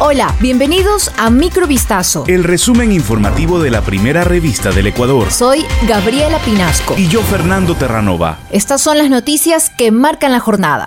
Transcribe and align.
Hola, 0.00 0.32
bienvenidos 0.40 1.10
a 1.18 1.28
Microvistazo. 1.28 2.22
El 2.28 2.44
resumen 2.44 2.92
informativo 2.92 3.60
de 3.60 3.72
la 3.72 3.80
primera 3.80 4.22
revista 4.22 4.70
del 4.70 4.86
Ecuador. 4.86 5.32
Soy 5.32 5.64
Gabriela 5.88 6.38
Pinasco. 6.38 6.94
Y 6.96 7.08
yo, 7.08 7.20
Fernando 7.20 7.74
Terranova. 7.74 8.38
Estas 8.52 8.80
son 8.80 8.96
las 8.96 9.10
noticias 9.10 9.70
que 9.70 9.90
marcan 9.90 10.30
la 10.30 10.38
jornada. 10.38 10.86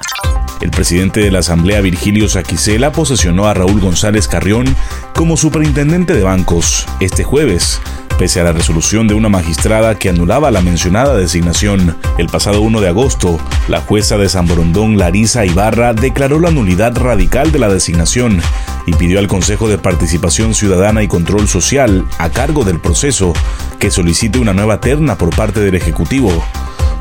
El 0.61 0.71
presidente 0.71 1.19
de 1.19 1.29
la 1.29 1.39
Asamblea, 1.39 1.81
Virgilio 1.81 2.29
Saquicela, 2.29 2.93
posesionó 2.93 3.47
a 3.47 3.53
Raúl 3.53 3.81
González 3.81 4.29
Carrión 4.29 4.77
como 5.13 5.35
superintendente 5.35 6.13
de 6.13 6.23
bancos 6.23 6.85
este 7.01 7.25
jueves 7.25 7.81
pese 8.21 8.39
a 8.39 8.43
la 8.43 8.53
resolución 8.53 9.07
de 9.07 9.15
una 9.15 9.29
magistrada 9.29 9.95
que 9.95 10.07
anulaba 10.07 10.51
la 10.51 10.61
mencionada 10.61 11.17
designación. 11.17 11.97
El 12.19 12.27
pasado 12.27 12.61
1 12.61 12.79
de 12.79 12.87
agosto, 12.87 13.39
la 13.67 13.81
jueza 13.81 14.15
de 14.17 14.29
San 14.29 14.45
Borondón, 14.45 14.99
Larisa 14.99 15.43
Ibarra, 15.43 15.95
declaró 15.95 16.39
la 16.39 16.51
nulidad 16.51 16.95
radical 16.95 17.51
de 17.51 17.57
la 17.57 17.67
designación 17.67 18.39
y 18.85 18.93
pidió 18.93 19.19
al 19.19 19.27
Consejo 19.27 19.67
de 19.67 19.77
Participación 19.77 20.53
Ciudadana 20.53 21.03
y 21.03 21.07
Control 21.07 21.47
Social, 21.47 22.05
a 22.17 22.29
cargo 22.29 22.63
del 22.63 22.79
proceso, 22.79 23.33
que 23.79 23.91
solicite 23.91 24.39
una 24.39 24.53
nueva 24.53 24.79
terna 24.79 25.17
por 25.17 25.35
parte 25.35 25.59
del 25.59 25.75
Ejecutivo. 25.75 26.31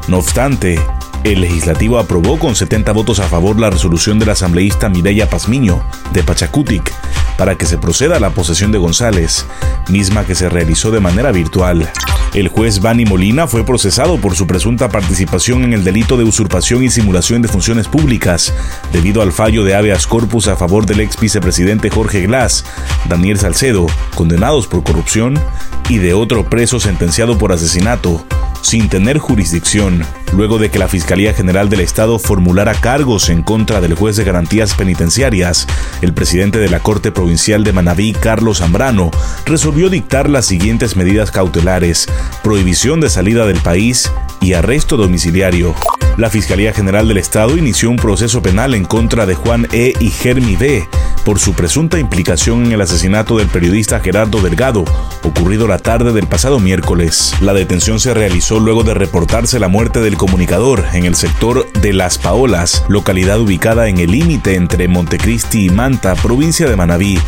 No 0.08 0.18
obstante, 0.18 0.80
el 1.24 1.42
legislativo 1.42 1.98
aprobó 1.98 2.38
con 2.38 2.56
70 2.56 2.92
votos 2.92 3.20
a 3.20 3.28
favor 3.28 3.60
la 3.60 3.70
resolución 3.70 4.18
del 4.18 4.30
asambleísta 4.30 4.88
Mireya 4.88 5.28
Pazmiño, 5.28 5.82
de 6.12 6.22
Pachacutic, 6.22 6.92
para 7.36 7.56
que 7.56 7.66
se 7.66 7.78
proceda 7.78 8.16
a 8.16 8.20
la 8.20 8.30
posesión 8.30 8.72
de 8.72 8.78
González, 8.78 9.46
misma 9.88 10.24
que 10.24 10.34
se 10.34 10.48
realizó 10.48 10.90
de 10.90 11.00
manera 11.00 11.32
virtual. 11.32 11.90
El 12.32 12.46
juez 12.46 12.80
Bani 12.80 13.04
Molina 13.04 13.48
fue 13.48 13.66
procesado 13.66 14.20
por 14.20 14.36
su 14.36 14.46
presunta 14.46 14.88
participación 14.88 15.64
en 15.64 15.72
el 15.72 15.82
delito 15.82 16.16
de 16.16 16.22
usurpación 16.22 16.84
y 16.84 16.90
simulación 16.90 17.42
de 17.42 17.48
funciones 17.48 17.88
públicas, 17.88 18.54
debido 18.92 19.20
al 19.20 19.32
fallo 19.32 19.64
de 19.64 19.74
habeas 19.74 20.06
corpus 20.06 20.46
a 20.46 20.54
favor 20.54 20.86
del 20.86 21.00
ex 21.00 21.18
vicepresidente 21.18 21.90
Jorge 21.90 22.22
Glass, 22.22 22.64
Daniel 23.08 23.38
Salcedo, 23.38 23.86
condenados 24.14 24.68
por 24.68 24.84
corrupción, 24.84 25.40
y 25.88 25.98
de 25.98 26.14
otro 26.14 26.48
preso 26.48 26.78
sentenciado 26.78 27.36
por 27.36 27.52
asesinato, 27.52 28.24
sin 28.62 28.88
tener 28.88 29.18
jurisdicción, 29.18 30.04
luego 30.32 30.58
de 30.58 30.70
que 30.70 30.78
la 30.78 30.88
Fiscalía 30.88 31.34
General 31.34 31.68
del 31.68 31.80
Estado 31.80 32.18
formulara 32.18 32.74
cargos 32.74 33.28
en 33.28 33.42
contra 33.42 33.80
del 33.80 33.94
juez 33.94 34.16
de 34.16 34.24
garantías 34.24 34.74
penitenciarias, 34.74 35.66
el 36.02 36.12
presidente 36.12 36.58
de 36.58 36.68
la 36.68 36.80
Corte 36.80 37.12
Provincial 37.12 37.64
de 37.64 37.72
Manabí, 37.72 38.12
Carlos 38.12 38.58
Zambrano, 38.58 39.10
resolvió 39.46 39.88
dictar 39.88 40.28
las 40.28 40.46
siguientes 40.46 40.96
medidas 40.96 41.30
cautelares, 41.30 42.08
prohibición 42.42 43.00
de 43.00 43.10
salida 43.10 43.46
del 43.46 43.58
país 43.58 44.10
y 44.40 44.54
arresto 44.54 44.96
domiciliario. 44.96 45.74
La 46.16 46.30
Fiscalía 46.30 46.72
General 46.72 47.06
del 47.08 47.18
Estado 47.18 47.56
inició 47.56 47.90
un 47.90 47.96
proceso 47.96 48.42
penal 48.42 48.74
en 48.74 48.84
contra 48.84 49.26
de 49.26 49.34
Juan 49.34 49.68
E. 49.72 49.94
y 50.00 50.10
Germi 50.10 50.56
B 50.56 50.86
por 51.24 51.38
su 51.38 51.52
presunta 51.54 51.98
implicación 51.98 52.66
en 52.66 52.72
el 52.72 52.80
asesinato 52.80 53.38
del 53.38 53.48
periodista 53.48 54.00
Gerardo 54.00 54.40
Delgado, 54.40 54.84
ocurrido 55.22 55.68
la 55.68 55.78
tarde 55.78 56.12
del 56.12 56.26
pasado 56.26 56.58
miércoles. 56.58 57.34
La 57.40 57.52
detención 57.52 58.00
se 58.00 58.14
realizó 58.14 58.58
luego 58.58 58.82
de 58.82 58.94
reportarse 58.94 59.58
la 59.58 59.68
muerte 59.68 60.00
del 60.00 60.16
comunicador 60.16 60.84
en 60.92 61.04
el 61.04 61.14
sector 61.14 61.70
de 61.72 61.92
Las 61.92 62.18
Paolas, 62.18 62.84
localidad 62.88 63.40
ubicada 63.40 63.88
en 63.88 63.98
el 63.98 64.10
límite 64.10 64.54
entre 64.54 64.88
Montecristi 64.88 65.66
y 65.66 65.70
Manta, 65.70 66.14
provincia 66.14 66.68
de 66.68 66.76
Manabí. 66.76 67.18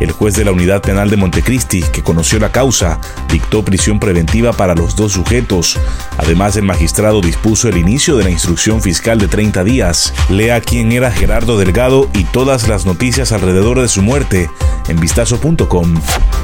El 0.00 0.12
juez 0.12 0.34
de 0.34 0.44
la 0.44 0.52
Unidad 0.52 0.82
Penal 0.82 1.10
de 1.10 1.16
Montecristi, 1.16 1.82
que 1.82 2.02
conoció 2.02 2.38
la 2.38 2.50
causa, 2.50 2.98
dictó 3.30 3.64
prisión 3.64 4.00
preventiva 4.00 4.52
para 4.52 4.74
los 4.74 4.96
dos 4.96 5.12
sujetos. 5.12 5.78
Además, 6.16 6.56
el 6.56 6.64
magistrado 6.64 7.20
dispuso 7.20 7.68
el 7.68 7.76
inicio 7.76 8.16
de 8.16 8.24
la 8.24 8.30
instrucción 8.30 8.80
fiscal 8.80 9.18
de 9.18 9.28
30 9.28 9.62
días. 9.62 10.14
Lea 10.30 10.60
quién 10.60 10.92
era 10.92 11.10
Gerardo 11.10 11.58
Delgado 11.58 12.08
y 12.14 12.24
todas 12.24 12.66
las 12.66 12.86
noticias 12.86 13.32
alrededor 13.32 13.80
de 13.80 13.88
su 13.88 14.02
muerte 14.02 14.50
en 14.88 14.98
vistazo.com. 14.98 15.94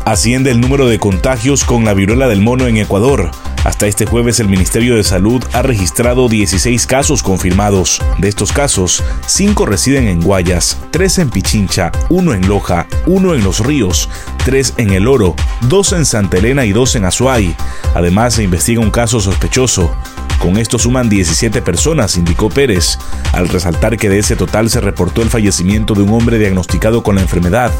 Asciende 0.04 0.50
el 0.50 0.60
número 0.60 0.86
de 0.86 0.98
contagios 0.98 1.64
con 1.64 1.84
la 1.84 1.94
viruela 1.94 2.28
del 2.28 2.42
mono 2.42 2.66
en 2.66 2.76
Ecuador. 2.76 3.30
Hasta 3.66 3.88
este 3.88 4.06
jueves 4.06 4.38
el 4.38 4.48
Ministerio 4.48 4.94
de 4.94 5.02
Salud 5.02 5.42
ha 5.52 5.60
registrado 5.60 6.28
16 6.28 6.86
casos 6.86 7.24
confirmados. 7.24 8.00
De 8.18 8.28
estos 8.28 8.52
casos, 8.52 9.02
5 9.26 9.66
residen 9.66 10.06
en 10.06 10.22
Guayas, 10.22 10.78
3 10.92 11.18
en 11.18 11.30
Pichincha, 11.30 11.90
1 12.08 12.34
en 12.34 12.46
Loja, 12.46 12.86
1 13.06 13.34
en 13.34 13.42
Los 13.42 13.66
Ríos, 13.66 14.08
3 14.44 14.74
en 14.76 14.90
El 14.90 15.08
Oro, 15.08 15.34
2 15.62 15.92
en 15.94 16.06
Santa 16.06 16.36
Elena 16.36 16.64
y 16.64 16.70
2 16.70 16.94
en 16.94 17.06
Azuay. 17.06 17.56
Además 17.96 18.34
se 18.34 18.44
investiga 18.44 18.80
un 18.80 18.92
caso 18.92 19.18
sospechoso. 19.18 19.92
Con 20.38 20.58
esto 20.58 20.78
suman 20.78 21.08
17 21.08 21.60
personas, 21.60 22.16
indicó 22.16 22.50
Pérez, 22.50 23.00
al 23.32 23.48
resaltar 23.48 23.96
que 23.96 24.08
de 24.08 24.20
ese 24.20 24.36
total 24.36 24.70
se 24.70 24.80
reportó 24.80 25.22
el 25.22 25.28
fallecimiento 25.28 25.94
de 25.94 26.02
un 26.02 26.10
hombre 26.10 26.38
diagnosticado 26.38 27.02
con 27.02 27.16
la 27.16 27.22
enfermedad, 27.22 27.72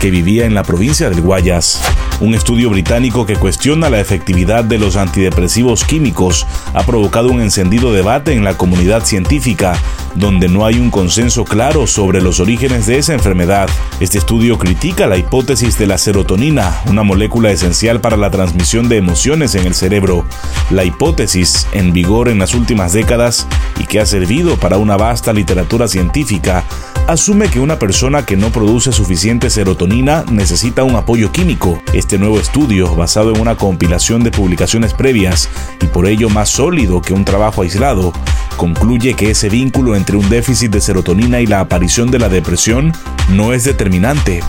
que 0.00 0.10
vivía 0.10 0.44
en 0.44 0.54
la 0.54 0.64
provincia 0.64 1.08
del 1.08 1.22
Guayas. 1.22 1.80
Un 2.20 2.34
estudio 2.34 2.68
británico 2.68 3.24
que 3.24 3.36
cuestiona 3.36 3.88
la 3.88 3.98
efectividad 3.98 4.62
de 4.62 4.78
los 4.78 4.96
antidepresivos 4.96 5.84
químicos 5.84 6.46
ha 6.74 6.84
provocado 6.84 7.30
un 7.30 7.40
encendido 7.40 7.94
debate 7.94 8.34
en 8.34 8.44
la 8.44 8.58
comunidad 8.58 9.06
científica, 9.06 9.72
donde 10.16 10.50
no 10.50 10.66
hay 10.66 10.78
un 10.78 10.90
consenso 10.90 11.44
claro 11.44 11.86
sobre 11.86 12.20
los 12.20 12.38
orígenes 12.38 12.86
de 12.86 12.98
esa 12.98 13.14
enfermedad. 13.14 13.70
Este 14.00 14.18
estudio 14.18 14.58
critica 14.58 15.06
la 15.06 15.16
hipótesis 15.16 15.78
de 15.78 15.86
la 15.86 15.96
serotonina, 15.96 16.82
una 16.88 17.04
molécula 17.04 17.52
esencial 17.52 18.02
para 18.02 18.18
la 18.18 18.30
transmisión 18.30 18.90
de 18.90 18.98
emociones 18.98 19.54
en 19.54 19.66
el 19.66 19.74
cerebro. 19.74 20.26
La 20.68 20.84
hipótesis, 20.84 21.66
en 21.72 21.94
vigor 21.94 22.28
en 22.28 22.38
las 22.38 22.54
últimas 22.54 22.92
décadas 22.92 23.46
y 23.78 23.86
que 23.86 23.98
ha 23.98 24.04
servido 24.04 24.58
para 24.58 24.76
una 24.76 24.98
vasta 24.98 25.32
literatura 25.32 25.88
científica, 25.88 26.64
asume 27.10 27.48
que 27.48 27.58
una 27.58 27.78
persona 27.78 28.24
que 28.24 28.36
no 28.36 28.50
produce 28.50 28.92
suficiente 28.92 29.50
serotonina 29.50 30.24
necesita 30.30 30.84
un 30.84 30.94
apoyo 30.94 31.32
químico. 31.32 31.82
Este 31.92 32.18
nuevo 32.18 32.38
estudio, 32.38 32.94
basado 32.94 33.34
en 33.34 33.40
una 33.40 33.56
compilación 33.56 34.22
de 34.22 34.30
publicaciones 34.30 34.94
previas 34.94 35.48
y 35.82 35.86
por 35.86 36.06
ello 36.06 36.30
más 36.30 36.50
sólido 36.50 37.02
que 37.02 37.12
un 37.12 37.24
trabajo 37.24 37.62
aislado, 37.62 38.12
concluye 38.56 39.14
que 39.14 39.30
ese 39.30 39.48
vínculo 39.48 39.96
entre 39.96 40.16
un 40.16 40.28
déficit 40.28 40.70
de 40.70 40.80
serotonina 40.80 41.40
y 41.40 41.46
la 41.46 41.60
aparición 41.60 42.12
de 42.12 42.20
la 42.20 42.28
depresión 42.28 42.92
no 43.30 43.52
es 43.52 43.64
determinante. 43.64 44.40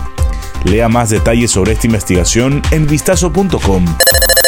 Lea 0.64 0.88
más 0.88 1.10
detalles 1.10 1.50
sobre 1.50 1.72
esta 1.72 1.88
investigación 1.88 2.62
en 2.70 2.86
vistazo.com. 2.86 3.84